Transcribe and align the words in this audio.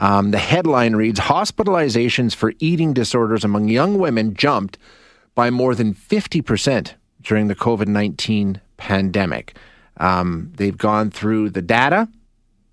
Um, 0.00 0.30
the 0.30 0.38
headline 0.38 0.96
reads 0.96 1.20
Hospitalizations 1.20 2.34
for 2.34 2.54
eating 2.58 2.94
disorders 2.94 3.44
among 3.44 3.68
young 3.68 3.98
women 3.98 4.34
jumped 4.34 4.78
by 5.34 5.50
more 5.50 5.74
than 5.74 5.94
50% 5.94 6.94
during 7.22 7.48
the 7.48 7.54
COVID 7.54 7.86
19 7.86 8.60
pandemic. 8.78 9.56
Um, 9.98 10.52
they've 10.56 10.76
gone 10.76 11.10
through 11.10 11.50
the 11.50 11.60
data 11.60 12.08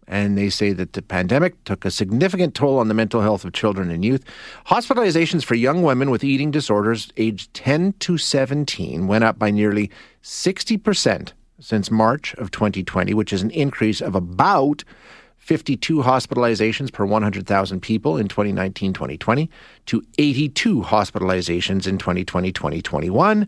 and 0.07 0.37
they 0.37 0.49
say 0.49 0.71
that 0.71 0.93
the 0.93 1.01
pandemic 1.01 1.61
took 1.65 1.83
a 1.83 1.91
significant 1.91 2.55
toll 2.55 2.79
on 2.79 2.87
the 2.87 2.93
mental 2.93 3.19
health 3.19 3.43
of 3.43 3.51
children 3.51 3.91
and 3.91 4.05
youth. 4.05 4.23
Hospitalizations 4.67 5.43
for 5.43 5.55
young 5.55 5.83
women 5.83 6.09
with 6.09 6.23
eating 6.23 6.49
disorders 6.49 7.11
aged 7.17 7.53
10 7.53 7.91
to 7.99 8.17
17 8.17 9.07
went 9.07 9.25
up 9.25 9.37
by 9.37 9.51
nearly 9.51 9.91
60% 10.23 11.33
since 11.59 11.91
March 11.91 12.33
of 12.35 12.51
2020, 12.51 13.13
which 13.13 13.33
is 13.33 13.41
an 13.41 13.51
increase 13.51 13.99
of 13.99 14.15
about 14.15 14.85
52 15.47 15.99
hospitalizations 15.99 16.91
per 16.91 17.05
100,000 17.05 17.79
people 17.79 18.17
in 18.17 18.27
2019 18.27 18.91
2020 18.91 19.49
to 19.85 20.03
82 20.17 20.81
hospitalizations 20.81 21.87
in 21.87 21.97
2020 21.97 22.51
2021. 22.51 23.47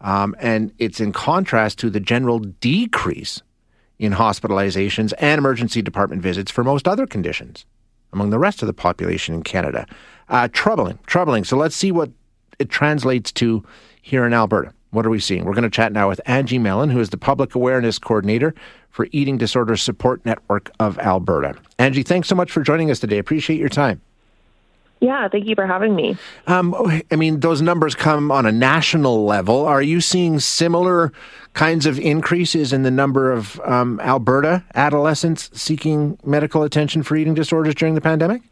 Um, 0.00 0.34
and 0.40 0.72
it's 0.78 0.98
in 0.98 1.12
contrast 1.12 1.78
to 1.78 1.88
the 1.88 2.00
general 2.00 2.40
decrease 2.40 3.42
in 4.00 4.12
hospitalizations 4.12 5.12
and 5.18 5.38
emergency 5.38 5.82
department 5.82 6.20
visits 6.20 6.50
for 6.50 6.64
most 6.64 6.88
other 6.88 7.06
conditions 7.06 7.64
among 8.12 8.30
the 8.30 8.38
rest 8.40 8.60
of 8.62 8.66
the 8.66 8.74
population 8.74 9.32
in 9.32 9.42
Canada. 9.42 9.86
Uh, 10.28 10.48
troubling, 10.52 10.98
troubling. 11.06 11.44
So 11.44 11.56
let's 11.56 11.76
see 11.76 11.92
what 11.92 12.10
it 12.58 12.70
translates 12.70 13.30
to 13.32 13.64
here 14.02 14.26
in 14.26 14.34
Alberta. 14.34 14.72
What 14.90 15.04
are 15.04 15.10
we 15.10 15.20
seeing? 15.20 15.44
We're 15.44 15.52
going 15.52 15.64
to 15.64 15.70
chat 15.70 15.92
now 15.92 16.08
with 16.08 16.20
Angie 16.26 16.58
Mellon, 16.58 16.90
who 16.90 17.00
is 17.00 17.10
the 17.10 17.16
Public 17.16 17.54
Awareness 17.54 17.98
Coordinator 17.98 18.54
for 18.90 19.08
Eating 19.12 19.36
Disorders 19.36 19.82
Support 19.82 20.24
Network 20.24 20.70
of 20.80 20.98
Alberta. 20.98 21.56
Angie, 21.78 22.02
thanks 22.02 22.28
so 22.28 22.34
much 22.34 22.50
for 22.50 22.62
joining 22.62 22.90
us 22.90 23.00
today. 23.00 23.18
Appreciate 23.18 23.58
your 23.58 23.68
time. 23.68 24.00
Yeah, 25.00 25.28
thank 25.28 25.46
you 25.46 25.54
for 25.54 25.66
having 25.66 25.94
me. 25.94 26.16
Um, 26.46 26.74
I 27.10 27.16
mean, 27.16 27.40
those 27.40 27.60
numbers 27.60 27.94
come 27.94 28.30
on 28.30 28.46
a 28.46 28.52
national 28.52 29.26
level. 29.26 29.66
Are 29.66 29.82
you 29.82 30.00
seeing 30.00 30.40
similar 30.40 31.12
kinds 31.52 31.84
of 31.84 31.98
increases 31.98 32.72
in 32.72 32.82
the 32.82 32.90
number 32.90 33.30
of 33.30 33.60
um, 33.64 34.00
Alberta 34.00 34.64
adolescents 34.74 35.50
seeking 35.52 36.18
medical 36.24 36.62
attention 36.62 37.02
for 37.02 37.16
eating 37.16 37.34
disorders 37.34 37.74
during 37.74 37.94
the 37.94 38.00
pandemic? 38.00 38.42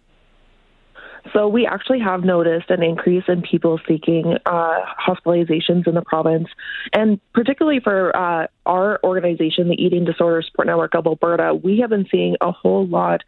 So 1.35 1.49
we 1.49 1.67
actually 1.67 1.99
have 1.99 2.23
noticed 2.23 2.71
an 2.71 2.83
increase 2.83 3.25
in 3.27 3.43
people 3.43 3.81
seeking 3.89 4.37
uh, 4.47 4.79
hospitalizations 5.05 5.89
in 5.89 5.95
the 5.95 6.03
province, 6.03 6.49
and 6.93 7.21
particularly 7.33 7.81
for 7.81 8.17
uh, 8.17 8.47
our 8.67 9.01
organization, 9.03 9.69
the 9.69 9.75
Eating 9.75 10.05
Disorder 10.05 10.43
Support 10.43 10.69
Network 10.69 10.95
of 10.95 11.07
Alberta, 11.07 11.55
we 11.55 11.81
have 11.81 11.91
been 11.91 12.07
seeing 12.11 12.37
a 12.41 12.53
whole 12.53 12.87
lot 12.87 13.23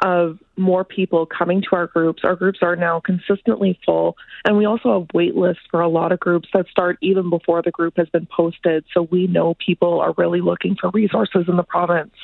of 0.00 0.38
more 0.56 0.84
people 0.84 1.26
coming 1.26 1.62
to 1.62 1.68
our 1.72 1.86
groups. 1.86 2.22
Our 2.22 2.36
groups 2.36 2.58
are 2.60 2.76
now 2.76 3.00
consistently 3.00 3.80
full, 3.84 4.16
and 4.44 4.58
we 4.58 4.66
also 4.66 5.00
have 5.00 5.08
wait 5.14 5.34
lists 5.34 5.62
for 5.70 5.80
a 5.80 5.88
lot 5.88 6.12
of 6.12 6.20
groups 6.20 6.48
that 6.52 6.68
start 6.68 6.98
even 7.00 7.30
before 7.30 7.62
the 7.62 7.70
group 7.70 7.94
has 7.96 8.10
been 8.10 8.26
posted. 8.26 8.84
So 8.92 9.02
we 9.10 9.26
know 9.26 9.54
people 9.54 10.00
are 10.00 10.12
really 10.18 10.42
looking 10.42 10.76
for 10.78 10.90
resources 10.90 11.46
in 11.48 11.56
the 11.56 11.64
province. 11.64 12.14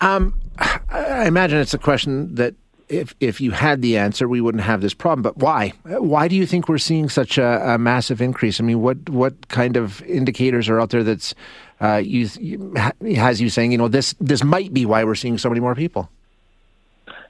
Um, 0.00 0.34
I 0.58 1.26
imagine 1.26 1.58
it's 1.58 1.74
a 1.74 1.78
question 1.78 2.36
that 2.36 2.54
if 2.88 3.14
if 3.20 3.40
you 3.40 3.50
had 3.50 3.82
the 3.82 3.96
answer, 3.96 4.28
we 4.28 4.40
wouldn't 4.40 4.64
have 4.64 4.80
this 4.80 4.94
problem. 4.94 5.22
But 5.22 5.38
why? 5.38 5.72
Why 5.84 6.28
do 6.28 6.36
you 6.36 6.46
think 6.46 6.68
we're 6.68 6.78
seeing 6.78 7.08
such 7.08 7.38
a, 7.38 7.74
a 7.74 7.78
massive 7.78 8.20
increase? 8.20 8.60
I 8.60 8.64
mean, 8.64 8.80
what 8.82 9.08
what 9.08 9.48
kind 9.48 9.76
of 9.76 10.02
indicators 10.02 10.68
are 10.68 10.80
out 10.80 10.90
there 10.90 11.02
that's 11.02 11.34
uh, 11.80 11.96
you, 11.96 12.28
has 13.16 13.40
you 13.40 13.48
saying, 13.48 13.72
you 13.72 13.78
know, 13.78 13.88
this 13.88 14.14
this 14.20 14.44
might 14.44 14.72
be 14.72 14.86
why 14.86 15.04
we're 15.04 15.14
seeing 15.14 15.38
so 15.38 15.48
many 15.48 15.60
more 15.60 15.74
people? 15.74 16.10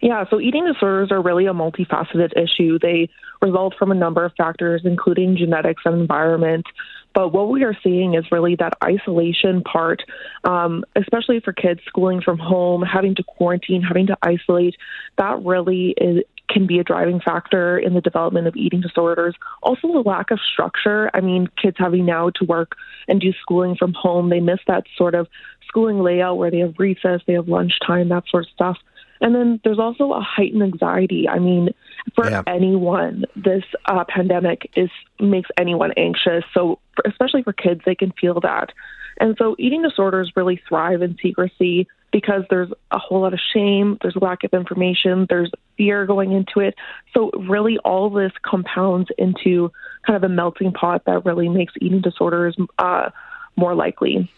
Yeah, 0.01 0.25
so 0.29 0.39
eating 0.39 0.67
disorders 0.67 1.11
are 1.11 1.23
really 1.23 1.47
a 1.47 1.55
multifaceted 1.55 2.37
issue. 2.37 2.79
They 2.79 3.09
result 3.41 3.75
from 3.79 3.91
a 3.91 3.95
number 3.95 4.25
of 4.25 4.33
factors, 4.37 4.83
including 4.85 5.37
genetics 5.37 5.83
and 5.87 5.99
environment. 5.99 6.67
But 7.15 7.29
what 7.29 7.49
we 7.49 7.63
are 7.63 7.77
seeing 7.83 8.15
is 8.15 8.25
really 8.33 8.57
that 8.57 8.75
isolation 8.83 9.63
part, 9.63 10.03
um, 10.43 10.85
especially 10.97 11.41
for 11.41 11.53
kids 11.53 11.81
schooling 11.87 12.21
from 12.21 12.39
home, 12.39 12.83
having 12.83 13.15
to 13.15 13.23
quarantine, 13.23 13.83
having 13.83 14.09
to 14.09 14.19
isolate. 14.23 14.75
That 15.17 15.43
really 15.45 15.95
is, 15.97 16.25
can 16.51 16.67
be 16.67 16.81
a 16.81 16.85
driving 16.85 17.21
factor 17.21 17.79
in 17.79 17.95
the 17.95 18.01
development 18.01 18.49
of 18.49 18.57
eating 18.57 18.81
disorders. 18.81 19.35
Also, 19.63 19.93
the 19.93 20.01
lack 20.01 20.31
of 20.31 20.41
structure. 20.53 21.11
I 21.15 21.21
mean, 21.21 21.49
kids 21.61 21.77
having 21.79 22.05
now 22.05 22.31
to 22.31 22.45
work 22.45 22.73
and 23.09 23.21
do 23.21 23.33
schooling 23.41 23.77
from 23.77 23.95
home, 23.95 24.29
they 24.29 24.41
miss 24.41 24.61
that 24.67 24.85
sort 24.97 25.15
of 25.15 25.29
schooling 25.69 26.01
layout 26.01 26.37
where 26.37 26.51
they 26.51 26.59
have 26.59 26.75
recess, 26.79 27.21
they 27.27 27.35
have 27.35 27.49
lunchtime, 27.49 28.09
that 28.09 28.25
sort 28.29 28.45
of 28.45 28.51
stuff. 28.51 28.79
And 29.21 29.35
then 29.35 29.61
there's 29.65 29.79
also 29.79 30.13
a 30.13 30.21
heightened 30.21 30.63
anxiety. 30.63 31.29
I 31.29 31.39
mean, 31.39 31.71
for 32.15 32.29
yeah. 32.29 32.43
anyone, 32.47 33.25
this 33.37 33.65
uh, 33.87 34.05
pandemic 34.09 34.71
is 34.77 34.91
makes 35.19 35.51
anyone 35.57 35.93
anxious. 35.97 36.45
So, 36.53 36.79
for, 36.95 37.05
especially 37.09 37.43
for 37.43 37.53
kids, 37.53 37.81
they 37.87 37.95
can 37.95 38.13
feel 38.13 38.41
that. 38.41 38.73
And 39.19 39.37
so, 39.39 39.57
eating 39.59 39.83
disorders 39.83 40.33
really 40.37 40.61
thrive 40.69 41.03
in 41.03 41.17
secrecy 41.23 41.87
because 42.13 42.45
there's 42.51 42.71
a 42.91 42.99
whole 42.99 43.23
lot 43.23 43.35
of 43.35 43.41
shame, 43.53 43.99
there's 44.03 44.15
a 44.17 44.21
lack 44.21 44.45
of 44.45 44.53
information, 44.53 45.27
there's 45.29 45.51
fear 45.77 46.07
going 46.07 46.33
into 46.33 46.61
it. 46.61 46.75
So, 47.13 47.31
really, 47.31 47.79
all 47.79 48.11
this 48.11 48.33
compounds 48.43 49.09
into 49.17 49.73
kind 50.07 50.17
of 50.17 50.23
a 50.23 50.33
melting 50.33 50.73
pot 50.73 51.05
that 51.07 51.25
really 51.25 51.49
makes 51.49 51.73
eating 51.81 52.01
disorders 52.01 52.57
uh, 52.79 53.11
more 53.57 53.75
likely. 53.75 54.31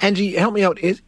Angie, 0.00 0.34
help 0.34 0.54
me 0.54 0.64
out. 0.64 0.78
Is, 0.78 1.02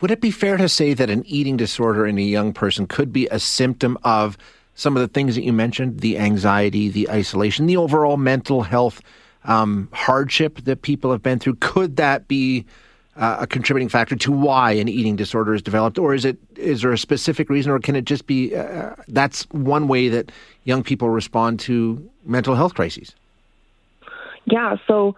would 0.00 0.10
it 0.10 0.20
be 0.20 0.30
fair 0.30 0.56
to 0.56 0.68
say 0.68 0.94
that 0.94 1.10
an 1.10 1.24
eating 1.26 1.56
disorder 1.56 2.06
in 2.06 2.18
a 2.18 2.22
young 2.22 2.52
person 2.52 2.86
could 2.86 3.12
be 3.12 3.26
a 3.28 3.38
symptom 3.38 3.98
of 4.04 4.36
some 4.74 4.96
of 4.96 5.00
the 5.00 5.08
things 5.08 5.34
that 5.34 5.42
you 5.42 5.52
mentioned 5.52 6.00
the 6.00 6.18
anxiety, 6.18 6.88
the 6.88 7.08
isolation, 7.10 7.66
the 7.66 7.76
overall 7.76 8.16
mental 8.16 8.62
health 8.62 9.00
um, 9.44 9.88
hardship 9.92 10.58
that 10.64 10.82
people 10.82 11.10
have 11.10 11.22
been 11.22 11.38
through? 11.38 11.54
Could 11.56 11.96
that 11.96 12.28
be 12.28 12.66
uh, 13.16 13.38
a 13.40 13.46
contributing 13.46 13.88
factor 13.88 14.14
to 14.16 14.32
why 14.32 14.72
an 14.72 14.88
eating 14.88 15.16
disorder 15.16 15.54
is 15.54 15.62
developed, 15.62 15.98
or 15.98 16.14
is 16.14 16.24
it 16.24 16.36
is 16.56 16.82
there 16.82 16.92
a 16.92 16.98
specific 16.98 17.48
reason, 17.48 17.72
or 17.72 17.78
can 17.78 17.96
it 17.96 18.04
just 18.04 18.26
be 18.26 18.54
uh, 18.54 18.94
that's 19.08 19.48
one 19.50 19.88
way 19.88 20.08
that 20.08 20.30
young 20.64 20.82
people 20.82 21.08
respond 21.08 21.58
to 21.60 22.10
mental 22.24 22.54
health 22.54 22.74
crises? 22.74 23.14
Yeah, 24.44 24.76
so 24.86 25.16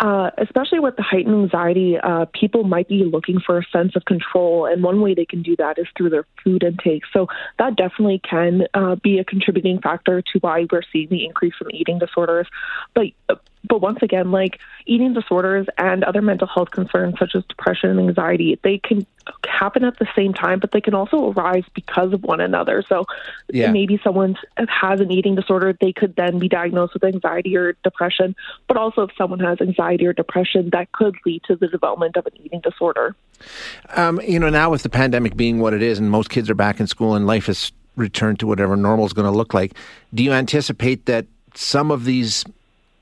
uh, 0.00 0.30
especially 0.38 0.80
with 0.80 0.96
the 0.96 1.02
heightened 1.02 1.34
anxiety, 1.34 1.98
uh, 2.02 2.24
people 2.32 2.64
might 2.64 2.88
be 2.88 3.04
looking 3.04 3.38
for 3.38 3.58
a 3.58 3.64
sense 3.70 3.94
of 3.94 4.04
control, 4.06 4.64
and 4.64 4.82
one 4.82 5.02
way 5.02 5.14
they 5.14 5.26
can 5.26 5.42
do 5.42 5.54
that 5.56 5.78
is 5.78 5.86
through 5.96 6.08
their 6.08 6.24
food 6.42 6.62
intake. 6.62 7.02
So 7.12 7.28
that 7.58 7.76
definitely 7.76 8.20
can 8.28 8.62
uh, 8.72 8.96
be 8.96 9.18
a 9.18 9.24
contributing 9.24 9.78
factor 9.80 10.22
to 10.22 10.38
why 10.40 10.66
we're 10.72 10.82
seeing 10.90 11.08
the 11.10 11.26
increase 11.26 11.52
in 11.60 11.74
eating 11.74 11.98
disorders. 11.98 12.46
But 12.94 13.08
but 13.68 13.80
once 13.80 13.98
again, 14.02 14.30
like 14.30 14.58
eating 14.86 15.12
disorders 15.12 15.66
and 15.76 16.02
other 16.04 16.22
mental 16.22 16.46
health 16.46 16.70
concerns 16.70 17.18
such 17.18 17.34
as 17.34 17.44
depression 17.44 17.90
and 17.90 18.00
anxiety, 18.00 18.58
they 18.62 18.78
can 18.78 19.06
happen 19.46 19.84
at 19.84 19.98
the 19.98 20.08
same 20.16 20.32
time, 20.32 20.58
but 20.58 20.72
they 20.72 20.80
can 20.80 20.94
also 20.94 21.30
arise 21.30 21.64
because 21.74 22.12
of 22.12 22.22
one 22.22 22.40
another. 22.40 22.82
So 22.88 23.04
yeah. 23.52 23.70
maybe 23.70 24.00
someone 24.02 24.36
has 24.56 25.00
an 25.00 25.10
eating 25.10 25.34
disorder, 25.34 25.76
they 25.78 25.92
could 25.92 26.16
then 26.16 26.38
be 26.38 26.48
diagnosed 26.48 26.94
with 26.94 27.04
anxiety 27.04 27.56
or 27.56 27.74
depression. 27.84 28.34
But 28.66 28.76
also, 28.76 29.02
if 29.02 29.10
someone 29.16 29.40
has 29.40 29.60
anxiety 29.60 30.06
or 30.06 30.12
depression, 30.12 30.70
that 30.72 30.90
could 30.92 31.16
lead 31.26 31.42
to 31.44 31.56
the 31.56 31.68
development 31.68 32.16
of 32.16 32.26
an 32.26 32.32
eating 32.42 32.60
disorder. 32.60 33.14
Um, 33.90 34.20
you 34.22 34.38
know, 34.38 34.48
now 34.48 34.70
with 34.70 34.82
the 34.82 34.90
pandemic 34.90 35.36
being 35.36 35.60
what 35.60 35.74
it 35.74 35.82
is, 35.82 35.98
and 35.98 36.10
most 36.10 36.30
kids 36.30 36.48
are 36.48 36.54
back 36.54 36.80
in 36.80 36.86
school 36.86 37.14
and 37.14 37.26
life 37.26 37.46
has 37.46 37.72
returned 37.96 38.40
to 38.40 38.46
whatever 38.46 38.76
normal 38.76 39.04
is 39.04 39.12
going 39.12 39.30
to 39.30 39.36
look 39.36 39.52
like, 39.52 39.74
do 40.14 40.22
you 40.22 40.32
anticipate 40.32 41.06
that 41.06 41.26
some 41.54 41.90
of 41.90 42.04
these 42.04 42.44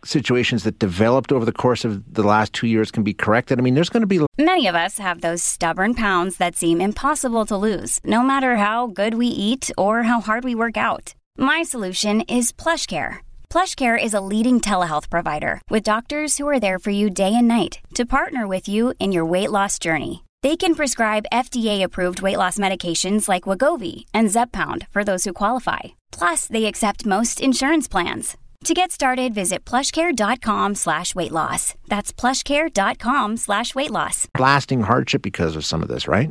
situations 0.04 0.64
that 0.64 0.78
developed 0.78 1.32
over 1.32 1.44
the 1.44 1.52
course 1.52 1.84
of 1.84 2.14
the 2.14 2.22
last 2.22 2.52
two 2.52 2.66
years 2.66 2.90
can 2.90 3.02
be 3.02 3.14
corrected? 3.14 3.58
I 3.58 3.62
mean, 3.62 3.74
there's 3.74 3.90
going 3.90 4.02
to 4.02 4.06
be. 4.06 4.24
Many 4.38 4.66
of 4.66 4.74
us 4.74 4.98
have 4.98 5.20
those 5.20 5.42
stubborn 5.42 5.94
pounds 5.94 6.36
that 6.36 6.56
seem 6.56 6.80
impossible 6.80 7.46
to 7.46 7.56
lose, 7.56 8.00
no 8.04 8.22
matter 8.22 8.56
how 8.56 8.86
good 8.86 9.14
we 9.14 9.26
eat 9.26 9.70
or 9.76 10.04
how 10.04 10.20
hard 10.20 10.44
we 10.44 10.54
work 10.54 10.76
out. 10.76 11.14
My 11.36 11.62
solution 11.62 12.22
is 12.22 12.52
PlushCare 12.52 13.18
PlushCare 13.50 14.02
is 14.02 14.12
a 14.12 14.20
leading 14.20 14.60
telehealth 14.60 15.08
provider 15.08 15.62
with 15.70 15.82
doctors 15.82 16.36
who 16.36 16.46
are 16.46 16.60
there 16.60 16.78
for 16.78 16.90
you 16.90 17.08
day 17.08 17.34
and 17.34 17.48
night 17.48 17.80
to 17.94 18.04
partner 18.04 18.46
with 18.46 18.68
you 18.68 18.92
in 19.00 19.10
your 19.10 19.24
weight 19.24 19.50
loss 19.50 19.78
journey. 19.78 20.24
They 20.42 20.56
can 20.56 20.74
prescribe 20.74 21.32
FDA-approved 21.32 22.20
weight 22.20 22.36
loss 22.36 22.58
medications 22.58 23.26
like 23.26 23.44
Wegovy 23.44 24.04
and 24.12 24.28
Zepbound 24.28 24.86
for 24.90 25.02
those 25.02 25.24
who 25.24 25.32
qualify. 25.32 25.80
Plus, 26.12 26.46
they 26.46 26.66
accept 26.66 27.06
most 27.06 27.40
insurance 27.40 27.88
plans. 27.88 28.36
To 28.64 28.75
get 28.75 28.90
started, 28.90 29.34
visit 29.34 29.64
plushcare.com 29.64 30.75
slash 30.75 31.14
weight 31.14 31.32
loss. 31.32 31.75
That's 31.87 32.12
plushcare.com 32.12 33.37
slash 33.37 33.75
weight 33.75 33.90
loss. 33.90 34.28
Lasting 34.38 34.82
hardship 34.82 35.22
because 35.22 35.56
of 35.56 35.64
some 35.64 35.82
of 35.82 35.88
this, 35.88 36.06
right? 36.06 36.31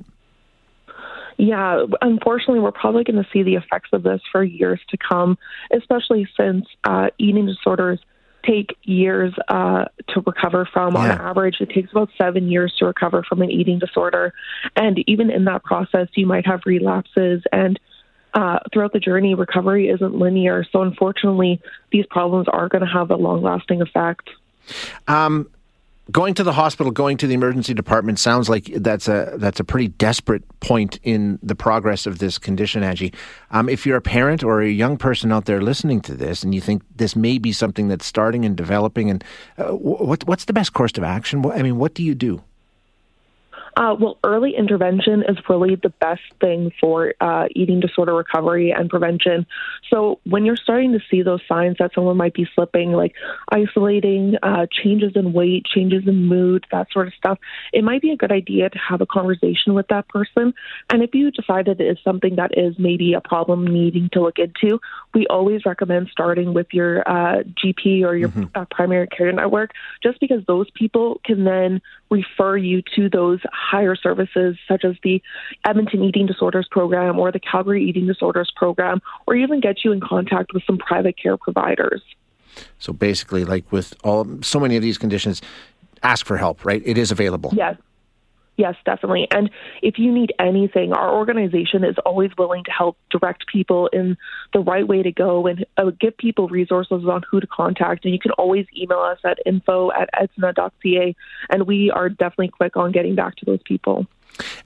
Yeah, 1.38 1.86
unfortunately, 2.02 2.60
we're 2.60 2.72
probably 2.72 3.04
going 3.04 3.24
to 3.24 3.30
see 3.32 3.44
the 3.44 3.56
effects 3.56 3.90
of 3.94 4.04
this 4.04 4.22
for 4.32 4.44
years 4.44 4.80
to 4.90 4.98
come, 4.98 5.38
especially 5.72 6.28
since 6.36 6.66
uh, 6.84 7.08
eating 7.18 7.46
disorders 7.46 8.00
take 8.48 8.76
years 8.84 9.34
uh, 9.50 9.86
to 10.10 10.22
recover 10.26 10.68
from. 10.72 10.94
Yeah. 10.94 11.02
On 11.02 11.10
average, 11.12 11.58
it 11.60 11.70
takes 11.70 11.92
about 11.92 12.10
seven 12.18 12.50
years 12.50 12.74
to 12.80 12.86
recover 12.86 13.24
from 13.24 13.42
an 13.42 13.52
eating 13.52 13.80
disorder. 13.80 14.34
And 14.76 15.04
even 15.08 15.30
in 15.30 15.46
that 15.46 15.64
process, 15.64 16.08
you 16.16 16.26
might 16.26 16.46
have 16.46 16.62
relapses. 16.66 17.44
And 17.52 17.80
uh, 18.38 18.60
throughout 18.72 18.94
the 18.94 19.00
journey, 19.00 19.34
recovery 19.34 19.90
isn't 19.90 20.14
linear. 20.14 20.64
So, 20.72 20.84
unfortunately, 20.84 21.60
these 21.92 22.06
problems 22.06 22.48
are 22.48 22.70
going 22.70 22.86
to 22.86 22.88
have 22.88 23.10
a 23.10 23.16
long 23.16 23.42
lasting 23.42 23.82
effect. 23.82 24.30
Um, 25.08 25.50
going 26.12 26.36
to 26.36 26.44
the 26.44 26.54
hospital, 26.54 26.92
going 26.92 27.18
to 27.18 27.26
the 27.26 27.34
emergency 27.34 27.74
department 27.74 28.20
sounds 28.20 28.48
like 28.48 28.66
that's 28.66 29.08
a 29.08 29.34
that's 29.38 29.60
a 29.60 29.64
pretty 29.64 29.88
desperate 29.88 30.44
point 30.60 31.00
in 31.02 31.40
the 31.42 31.56
progress 31.56 32.06
of 32.06 32.20
this 32.20 32.38
condition, 32.38 32.84
Angie. 32.84 33.12
Um, 33.50 33.70
if 33.70 33.88
you're 33.88 33.98
a 33.98 34.02
parent 34.02 34.44
or 34.44 34.62
a 34.62 34.70
young 34.70 34.98
person 34.98 35.32
out 35.32 35.46
there 35.46 35.60
listening 35.60 36.02
to 36.02 36.14
this, 36.14 36.44
and 36.44 36.54
you 36.54 36.62
think 36.62 36.84
this 36.96 37.16
may 37.16 37.40
be 37.40 37.52
something 37.52 37.88
that's 37.88 38.06
starting 38.06 38.46
and 38.46 38.56
developing, 38.56 39.10
and 39.10 39.24
uh, 39.58 39.70
what 39.74 40.28
what's 40.28 40.46
the 40.46 40.54
best 40.54 40.74
course 40.74 40.96
of 40.96 41.04
action? 41.04 41.44
I 41.44 41.64
mean, 41.64 41.78
what 41.80 41.96
do 41.96 42.04
you 42.04 42.14
do? 42.14 42.44
Uh, 43.78 43.96
well, 44.00 44.18
early 44.24 44.56
intervention 44.58 45.24
is 45.30 45.38
really 45.48 45.76
the 45.76 45.90
best 45.90 46.24
thing 46.42 46.72
for 46.82 47.14
uh, 47.22 47.46
eating 47.56 47.80
disorder 47.80 48.12
recovery 48.16 48.72
and 48.72 48.90
prevention. 48.90 49.46
So, 49.92 50.20
when 50.24 50.46
you're 50.46 50.58
starting 50.58 50.94
to 50.94 51.00
see 51.12 51.22
those 51.22 51.42
signs 51.48 51.78
that 51.78 51.92
someone 51.94 52.18
might 52.18 52.34
be 52.34 52.50
slipping, 52.56 52.94
like 52.94 53.14
isolating, 53.52 54.36
uh, 54.42 54.66
changes 54.72 55.12
in 55.16 55.32
weight, 55.32 55.66
changes 55.66 56.08
in 56.08 56.26
mood, 56.26 56.66
that 56.72 56.88
sort 56.92 57.06
of 57.06 57.14
stuff, 57.14 57.38
it 57.72 57.84
might 57.84 58.02
be 58.02 58.10
a 58.10 58.18
good 58.18 58.32
idea 58.32 58.68
to 58.72 58.80
have 58.80 59.00
a 59.00 59.06
conversation 59.06 59.76
with 59.76 59.88
that 59.90 60.10
person. 60.10 60.56
And 60.90 61.04
if 61.04 61.14
you 61.14 61.30
decide 61.30 61.68
that 61.68 61.80
it 61.80 61.86
is 61.86 62.00
something 62.04 62.38
that 62.38 62.58
is 62.58 62.80
maybe 62.80 63.14
a 63.14 63.22
problem 63.22 63.68
needing 63.68 64.10
to 64.14 64.24
look 64.24 64.40
into, 64.40 64.80
we 65.14 65.28
always 65.28 65.68
recommend 65.68 66.08
starting 66.12 66.56
with 66.56 66.66
your 66.72 67.08
uh, 67.08 67.44
GP 67.64 68.04
or 68.04 68.16
your 68.16 68.34
uh, 68.56 68.66
primary 68.72 69.06
care 69.06 69.32
network, 69.32 69.70
just 70.02 70.20
because 70.20 70.44
those 70.48 70.68
people 70.72 71.22
can 71.24 71.44
then 71.44 71.80
refer 72.10 72.58
you 72.58 72.82
to 72.96 73.10
those 73.10 73.40
higher 73.70 73.96
services 73.96 74.58
such 74.68 74.86
as 74.86 74.96
the 75.04 75.22
Edmonton 75.66 76.04
Eating 76.04 76.26
Disorders 76.26 76.68
Program 76.70 77.20
or 77.20 77.32
the 77.32 77.40
Calgary 77.40 77.84
Eating 77.84 78.08
Disorders 78.08 78.52
Program, 78.56 79.02
or 79.26 79.36
even 79.36 79.60
get 79.60 79.84
you 79.84 79.92
in 79.92 80.00
contact 80.00 80.54
with 80.54 80.64
some 80.66 80.78
private 80.78 81.16
care 81.22 81.38
providers. 81.38 82.02
So 82.80 82.94
basically, 82.94 83.46
like 83.46 83.72
with 83.72 83.94
all 84.04 84.26
so 84.42 84.60
many 84.60 84.76
of 84.78 84.82
these 84.82 84.98
conditions, 84.98 85.42
ask 86.04 86.26
for 86.26 86.38
help. 86.38 86.66
Right? 86.66 86.82
It 86.86 86.98
is 86.98 87.12
available. 87.12 87.52
Yes. 87.56 87.76
Yes, 88.58 88.76
definitely. 88.86 89.28
And 89.30 89.52
if 89.84 90.00
you 90.00 90.12
need 90.12 90.34
anything, 90.40 90.92
our 90.92 91.16
organization 91.16 91.84
is 91.84 91.96
always 92.06 92.32
willing 92.40 92.64
to 92.64 92.72
help 92.72 92.98
direct 93.12 93.46
people 93.48 93.88
in 93.94 94.18
the 94.52 94.60
right 94.60 94.88
way 94.88 95.04
to 95.04 95.12
go 95.12 95.46
and 95.46 95.64
uh, 95.78 95.92
give 96.00 96.18
people 96.18 96.48
resources 96.48 97.06
on 97.06 97.24
who 97.30 97.40
to 97.40 97.46
contact. 97.46 98.04
And 98.04 98.14
you 98.14 98.20
can 98.20 98.32
always 98.32 98.66
email 98.76 99.00
us 99.00 99.20
at 99.24 99.38
info 99.46 99.92
at 99.92 100.10
edsna.ca, 100.20 101.16
and 101.52 101.68
we 101.68 101.92
are 101.92 102.10
definitely 102.10 102.50
quick 102.50 102.76
on 102.76 102.92
getting 102.92 103.14
back 103.14 103.36
to 103.38 103.46
those 103.46 103.62
people. 103.64 104.08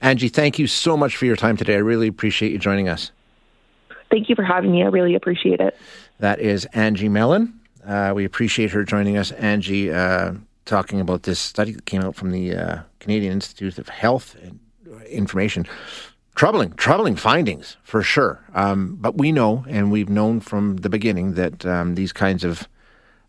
Angie, 0.00 0.28
thank 0.28 0.58
you 0.58 0.66
so 0.66 0.96
much 0.96 1.14
for 1.14 1.26
your 1.26 1.36
time 1.36 1.58
today. 1.58 1.74
I 1.74 1.78
really 1.78 2.08
appreciate 2.08 2.52
you 2.52 2.58
joining 2.58 2.88
us. 2.88 3.12
Thank 4.10 4.30
you 4.30 4.34
for 4.34 4.42
having 4.42 4.72
me. 4.72 4.82
I 4.82 4.86
really 4.86 5.14
appreciate 5.14 5.60
it. 5.60 5.76
That 6.18 6.40
is 6.40 6.64
Angie 6.72 7.08
Mellon. 7.10 7.60
Uh, 7.86 8.12
we 8.14 8.24
appreciate 8.24 8.70
her 8.70 8.84
joining 8.84 9.18
us. 9.18 9.32
Angie, 9.32 9.90
uh, 9.92 10.34
talking 10.64 11.00
about 11.00 11.24
this 11.24 11.38
study 11.38 11.72
that 11.72 11.86
came 11.86 12.02
out 12.02 12.14
from 12.14 12.30
the 12.30 12.54
uh, 12.54 12.78
Canadian 13.00 13.32
Institute 13.32 13.78
of 13.78 13.88
Health 13.88 14.36
and 14.42 14.60
Information. 15.08 15.66
Troubling, 16.34 16.72
troubling 16.72 17.16
findings 17.16 17.76
for 17.82 18.02
sure. 18.02 18.42
Um, 18.54 18.96
but 18.98 19.18
we 19.18 19.32
know, 19.32 19.64
and 19.68 19.92
we've 19.92 20.08
known 20.08 20.40
from 20.40 20.78
the 20.78 20.88
beginning, 20.88 21.34
that 21.34 21.66
um, 21.66 21.94
these 21.94 22.12
kinds 22.12 22.42
of, 22.42 22.66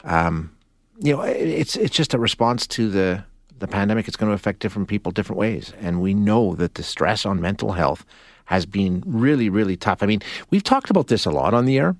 um, 0.05 0.55
you 0.99 1.13
know, 1.13 1.21
it's 1.21 1.75
it's 1.75 1.95
just 1.95 2.13
a 2.13 2.19
response 2.19 2.65
to 2.67 2.89
the 2.89 3.23
the 3.59 3.67
pandemic. 3.67 4.07
It's 4.07 4.15
going 4.15 4.29
to 4.29 4.35
affect 4.35 4.61
different 4.61 4.87
people 4.87 5.11
different 5.11 5.37
ways, 5.37 5.73
and 5.81 6.01
we 6.01 6.13
know 6.13 6.55
that 6.55 6.75
the 6.75 6.83
stress 6.83 7.25
on 7.25 7.41
mental 7.41 7.73
health 7.73 8.05
has 8.45 8.65
been 8.65 9.03
really, 9.05 9.49
really 9.49 9.75
tough. 9.75 10.01
I 10.01 10.05
mean, 10.05 10.21
we've 10.49 10.63
talked 10.63 10.89
about 10.89 11.07
this 11.07 11.25
a 11.25 11.31
lot 11.31 11.53
on 11.53 11.65
the 11.65 11.77
air 11.77 11.95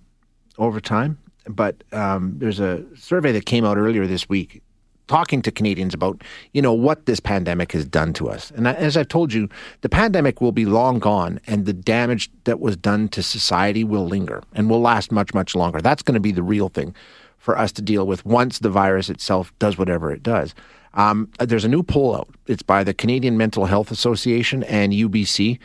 over 0.58 0.80
time, 0.80 1.18
but 1.48 1.84
um, 1.92 2.36
there's 2.38 2.62
a 2.62 2.84
survey 2.96 3.34
that 3.34 3.46
came 3.46 3.66
out 3.66 3.78
earlier 3.78 4.08
this 4.08 4.30
week 4.30 4.62
talking 5.08 5.42
to 5.42 5.52
Canadians 5.52 5.94
about, 5.94 6.22
you 6.54 6.62
know, 6.62 6.74
what 6.74 7.06
this 7.06 7.20
pandemic 7.20 7.72
has 7.74 7.86
done 7.86 8.14
to 8.14 8.30
us. 8.30 8.52
And 8.52 8.68
as 8.68 8.96
I've 8.96 9.08
told 9.08 9.34
you, 9.34 9.50
the 9.82 9.90
pandemic 9.90 10.42
will 10.42 10.52
be 10.52 10.66
long 10.66 11.00
gone 11.00 11.40
and 11.48 11.66
the 11.66 11.74
damage 11.74 12.32
that 12.46 12.60
was 12.60 12.78
done 12.78 13.10
to 13.10 13.24
society 13.24 13.84
will 13.84 14.06
linger 14.06 14.44
and 14.54 14.70
will 14.70 14.82
last 14.82 15.12
much, 15.12 15.34
much 15.34 15.56
longer. 15.56 15.82
That's 15.82 16.04
going 16.04 16.16
to 16.16 16.22
be 16.22 16.32
the 16.32 16.44
real 16.44 16.70
thing 16.70 16.96
for 17.38 17.58
us 17.58 17.72
to 17.74 17.82
deal 17.82 18.08
with 18.08 18.26
once 18.26 18.60
the 18.60 18.70
virus 18.70 19.10
itself 19.10 19.52
does 19.60 19.78
whatever 19.78 20.12
it 20.12 20.24
does. 20.24 20.56
Um, 20.94 21.30
there's 21.40 21.66
a 21.66 21.70
new 21.70 21.84
poll 21.84 22.16
out. 22.16 22.30
It's 22.48 22.64
by 22.64 22.84
the 22.84 22.94
Canadian 22.94 23.38
Mental 23.38 23.66
Health 23.66 23.92
Association 23.92 24.64
and 24.64 24.94
UBC. 24.94 25.60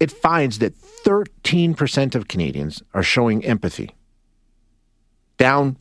It 0.00 0.10
finds 0.10 0.58
that 0.58 0.74
13% 1.04 2.14
of 2.14 2.28
Canadians 2.28 2.82
are 2.92 3.02
showing 3.02 3.44
empathy, 3.44 3.90
down 5.38 5.76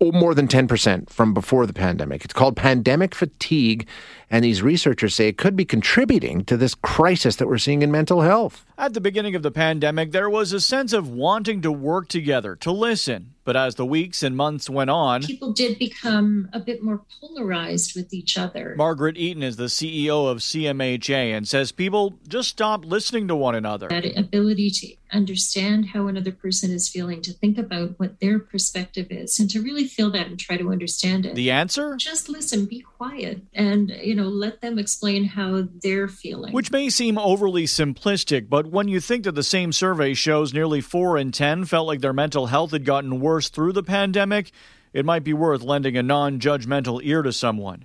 more 0.00 0.34
than 0.34 0.48
10% 0.48 1.08
from 1.08 1.32
before 1.32 1.66
the 1.66 1.72
pandemic. 1.72 2.24
It's 2.24 2.34
called 2.34 2.56
pandemic 2.56 3.14
fatigue, 3.14 3.86
and 4.30 4.44
these 4.44 4.62
researchers 4.62 5.14
say 5.14 5.28
it 5.28 5.38
could 5.38 5.56
be 5.56 5.64
contributing 5.64 6.44
to 6.44 6.56
this 6.56 6.74
crisis 6.74 7.36
that 7.36 7.48
we're 7.48 7.58
seeing 7.58 7.82
in 7.82 7.90
mental 7.90 8.20
health. 8.20 8.65
At 8.78 8.92
the 8.92 9.00
beginning 9.00 9.34
of 9.34 9.42
the 9.42 9.50
pandemic, 9.50 10.12
there 10.12 10.28
was 10.28 10.52
a 10.52 10.60
sense 10.60 10.92
of 10.92 11.08
wanting 11.08 11.62
to 11.62 11.72
work 11.72 12.08
together, 12.08 12.54
to 12.56 12.70
listen. 12.70 13.32
But 13.46 13.56
as 13.56 13.76
the 13.76 13.86
weeks 13.86 14.24
and 14.24 14.36
months 14.36 14.68
went 14.68 14.90
on, 14.90 15.22
people 15.22 15.52
did 15.52 15.78
become 15.78 16.48
a 16.52 16.58
bit 16.58 16.82
more 16.82 17.02
polarized 17.20 17.94
with 17.94 18.12
each 18.12 18.36
other. 18.36 18.74
Margaret 18.76 19.16
Eaton 19.16 19.44
is 19.44 19.54
the 19.54 19.66
CEO 19.66 20.28
of 20.28 20.38
CMHA 20.38 21.32
and 21.32 21.46
says 21.46 21.70
people 21.70 22.18
just 22.26 22.48
stopped 22.48 22.84
listening 22.84 23.28
to 23.28 23.36
one 23.36 23.54
another. 23.54 23.86
That 23.88 24.04
ability 24.18 24.70
to 24.70 24.88
understand 25.12 25.86
how 25.86 26.08
another 26.08 26.32
person 26.32 26.72
is 26.72 26.88
feeling, 26.88 27.22
to 27.22 27.32
think 27.32 27.56
about 27.56 27.96
what 27.98 28.18
their 28.18 28.40
perspective 28.40 29.06
is, 29.10 29.38
and 29.38 29.48
to 29.50 29.62
really 29.62 29.86
feel 29.86 30.10
that 30.10 30.26
and 30.26 30.40
try 30.40 30.56
to 30.56 30.72
understand 30.72 31.24
it. 31.24 31.36
The 31.36 31.52
answer? 31.52 31.94
Just 31.94 32.28
listen, 32.28 32.66
be 32.66 32.80
quiet, 32.80 33.42
and 33.54 33.90
you 33.90 34.16
know, 34.16 34.26
let 34.26 34.60
them 34.60 34.76
explain 34.76 35.24
how 35.24 35.68
they're 35.82 36.08
feeling. 36.08 36.52
Which 36.52 36.72
may 36.72 36.90
seem 36.90 37.16
overly 37.16 37.66
simplistic, 37.66 38.48
but 38.66 38.72
when 38.72 38.88
you 38.88 39.00
think 39.00 39.22
that 39.22 39.36
the 39.36 39.44
same 39.44 39.70
survey 39.70 40.12
shows 40.12 40.52
nearly 40.52 40.80
4 40.80 41.18
in 41.18 41.30
10 41.30 41.66
felt 41.66 41.86
like 41.86 42.00
their 42.00 42.12
mental 42.12 42.46
health 42.46 42.72
had 42.72 42.84
gotten 42.84 43.20
worse 43.20 43.48
through 43.48 43.72
the 43.72 43.82
pandemic, 43.84 44.50
it 44.92 45.04
might 45.04 45.22
be 45.22 45.32
worth 45.32 45.62
lending 45.62 45.96
a 45.96 46.02
non 46.02 46.40
judgmental 46.40 47.00
ear 47.04 47.22
to 47.22 47.32
someone. 47.32 47.84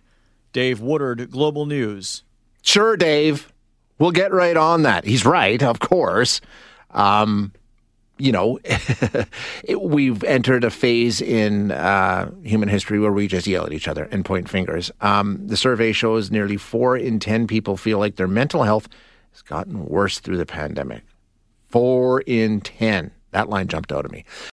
Dave 0.53 0.81
Woodard, 0.81 1.29
Global 1.29 1.67
News. 1.67 2.23
Sure, 2.63 2.97
Dave. 2.97 3.53
We'll 3.99 4.09
get 4.09 4.33
right 4.33 4.57
on 4.57 4.81
that. 4.81 5.05
He's 5.05 5.23
right, 5.23 5.61
of 5.61 5.79
course. 5.79 6.41
Um, 6.89 7.51
you 8.17 8.31
know, 8.31 8.59
it, 9.63 9.79
we've 9.79 10.23
entered 10.23 10.63
a 10.63 10.71
phase 10.71 11.21
in 11.21 11.71
uh, 11.71 12.31
human 12.41 12.69
history 12.69 12.99
where 12.99 13.11
we 13.11 13.27
just 13.27 13.45
yell 13.45 13.67
at 13.67 13.73
each 13.73 13.87
other 13.87 14.05
and 14.05 14.25
point 14.25 14.49
fingers. 14.49 14.89
Um, 14.99 15.45
the 15.45 15.57
survey 15.57 15.91
shows 15.91 16.31
nearly 16.31 16.57
four 16.57 16.97
in 16.97 17.19
10 17.19 17.45
people 17.45 17.77
feel 17.77 17.99
like 17.99 18.15
their 18.15 18.27
mental 18.27 18.63
health 18.63 18.87
has 19.31 19.41
gotten 19.41 19.85
worse 19.85 20.19
through 20.19 20.37
the 20.37 20.45
pandemic. 20.45 21.03
Four 21.69 22.21
in 22.21 22.61
10. 22.61 23.11
That 23.31 23.49
line 23.49 23.67
jumped 23.67 23.91
out 23.91 24.05
at 24.05 24.11
me. 24.11 24.25